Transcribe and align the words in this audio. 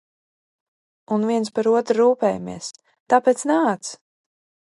Un 1.15 1.27
viens 1.31 1.53
par 1.59 1.69
otru 1.73 1.97
rūpējamies 1.99 2.71
Tāpēc, 3.15 3.45
nāc! 3.53 3.93